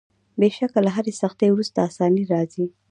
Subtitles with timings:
[0.39, 2.65] بېشکه له هري سختۍ وروسته آساني راځي.